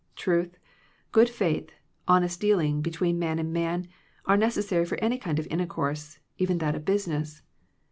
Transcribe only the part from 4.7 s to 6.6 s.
for any kind of intercourse, even